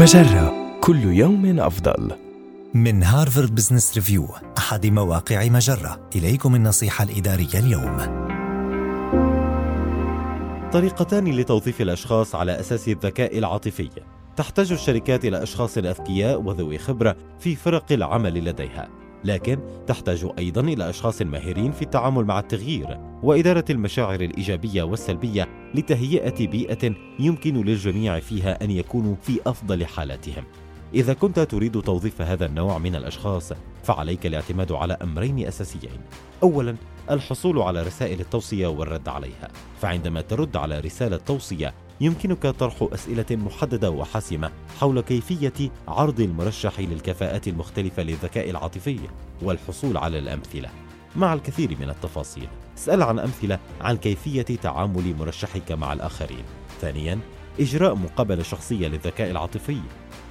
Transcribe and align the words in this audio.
مجرة. 0.00 0.78
كل 0.80 1.04
يوم 1.04 1.60
أفضل. 1.60 2.12
من 2.74 3.02
هارفارد 3.02 3.54
بزنس 3.54 3.94
ريفيو 3.94 4.28
أحد 4.58 4.86
مواقع 4.86 5.48
مجرة. 5.48 6.08
إليكم 6.16 6.54
النصيحة 6.54 7.04
الإدارية 7.04 7.54
اليوم. 7.54 7.96
طريقتان 10.72 11.28
لتوظيف 11.28 11.80
الأشخاص 11.80 12.34
على 12.34 12.60
أساس 12.60 12.88
الذكاء 12.88 13.38
العاطفي. 13.38 13.90
تحتاج 14.36 14.72
الشركات 14.72 15.24
إلى 15.24 15.42
أشخاص 15.42 15.78
أذكياء 15.78 16.42
وذوي 16.42 16.78
خبرة 16.78 17.16
في 17.38 17.56
فرق 17.56 17.92
العمل 17.92 18.44
لديها. 18.44 18.88
لكن 19.24 19.58
تحتاج 19.86 20.26
أيضا 20.38 20.60
إلى 20.60 20.90
أشخاص 20.90 21.22
ماهرين 21.22 21.72
في 21.72 21.82
التعامل 21.82 22.24
مع 22.24 22.38
التغيير. 22.38 23.09
وإدارة 23.22 23.64
المشاعر 23.70 24.20
الإيجابية 24.20 24.82
والسلبية 24.82 25.48
لتهيئة 25.74 26.46
بيئة 26.46 26.94
يمكن 27.18 27.64
للجميع 27.64 28.20
فيها 28.20 28.64
أن 28.64 28.70
يكونوا 28.70 29.14
في 29.22 29.40
أفضل 29.46 29.86
حالاتهم. 29.86 30.44
إذا 30.94 31.14
كنت 31.14 31.40
تريد 31.40 31.80
توظيف 31.82 32.22
هذا 32.22 32.46
النوع 32.46 32.78
من 32.78 32.94
الأشخاص 32.94 33.52
فعليك 33.82 34.26
الاعتماد 34.26 34.72
على 34.72 34.96
أمرين 35.02 35.46
أساسيين. 35.46 36.00
اولا 36.42 36.76
الحصول 37.10 37.58
على 37.58 37.82
رسائل 37.82 38.20
التوصية 38.20 38.66
والرد 38.66 39.08
عليها. 39.08 39.48
فعندما 39.80 40.20
ترد 40.20 40.56
على 40.56 40.80
رسالة 40.80 41.16
توصية 41.16 41.74
يمكنك 42.00 42.46
طرح 42.46 42.88
أسئلة 42.92 43.26
محددة 43.30 43.90
وحاسمة 43.90 44.50
حول 44.78 45.00
كيفية 45.00 45.70
عرض 45.88 46.20
المرشح 46.20 46.80
للكفاءات 46.80 47.48
المختلفة 47.48 48.02
للذكاء 48.02 48.50
العاطفي 48.50 48.98
والحصول 49.42 49.96
على 49.96 50.18
الأمثلة. 50.18 50.68
مع 51.16 51.34
الكثير 51.34 51.76
من 51.80 51.90
التفاصيل 51.90 52.48
اسأل 52.80 53.02
عن 53.02 53.18
أمثلة 53.18 53.58
عن 53.80 53.96
كيفية 53.96 54.42
تعامل 54.42 55.14
مرشحك 55.18 55.72
مع 55.72 55.92
الآخرين 55.92 56.44
ثانياً 56.80 57.20
إجراء 57.60 57.94
مقابلة 57.94 58.42
شخصية 58.42 58.88
للذكاء 58.88 59.30
العاطفي 59.30 59.80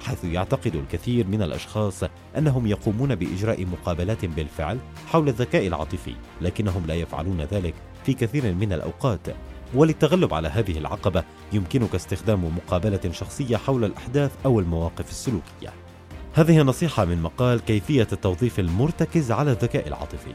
حيث 0.04 0.24
يعتقد 0.24 0.74
الكثير 0.74 1.26
من 1.26 1.42
الأشخاص 1.42 2.04
أنهم 2.38 2.66
يقومون 2.66 3.14
بإجراء 3.14 3.66
مقابلات 3.66 4.24
بالفعل 4.24 4.78
حول 5.06 5.28
الذكاء 5.28 5.66
العاطفي 5.66 6.14
لكنهم 6.40 6.86
لا 6.86 6.94
يفعلون 6.94 7.40
ذلك 7.40 7.74
في 8.04 8.14
كثير 8.14 8.54
من 8.54 8.72
الأوقات 8.72 9.20
وللتغلب 9.74 10.34
على 10.34 10.48
هذه 10.48 10.78
العقبة 10.78 11.24
يمكنك 11.52 11.94
استخدام 11.94 12.44
مقابلة 12.44 13.12
شخصية 13.12 13.56
حول 13.56 13.84
الأحداث 13.84 14.30
أو 14.44 14.60
المواقف 14.60 15.10
السلوكية. 15.10 15.72
هذه 16.34 16.62
نصيحة 16.62 17.04
من 17.04 17.22
مقال 17.22 17.60
كيفية 17.60 18.08
التوظيف 18.12 18.60
المرتكز 18.60 19.32
على 19.32 19.50
الذكاء 19.50 19.88
العاطفي. 19.88 20.34